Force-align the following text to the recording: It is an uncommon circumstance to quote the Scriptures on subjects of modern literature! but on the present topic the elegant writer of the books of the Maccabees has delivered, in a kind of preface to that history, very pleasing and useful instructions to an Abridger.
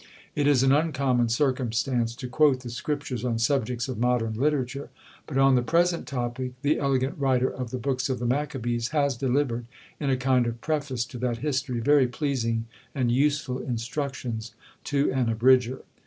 It 0.33 0.47
is 0.47 0.63
an 0.63 0.71
uncommon 0.71 1.29
circumstance 1.29 2.15
to 2.15 2.27
quote 2.27 2.61
the 2.61 2.71
Scriptures 2.71 3.23
on 3.23 3.37
subjects 3.37 3.87
of 3.87 3.99
modern 3.99 4.33
literature! 4.33 4.89
but 5.27 5.37
on 5.37 5.53
the 5.53 5.61
present 5.61 6.07
topic 6.07 6.53
the 6.63 6.79
elegant 6.79 7.19
writer 7.19 7.47
of 7.51 7.69
the 7.69 7.77
books 7.77 8.09
of 8.09 8.17
the 8.17 8.25
Maccabees 8.25 8.87
has 8.87 9.15
delivered, 9.15 9.65
in 9.99 10.09
a 10.09 10.17
kind 10.17 10.47
of 10.47 10.59
preface 10.59 11.05
to 11.05 11.19
that 11.19 11.37
history, 11.45 11.79
very 11.81 12.07
pleasing 12.07 12.65
and 12.95 13.11
useful 13.11 13.59
instructions 13.59 14.55
to 14.85 15.11
an 15.11 15.29
Abridger. 15.29 15.83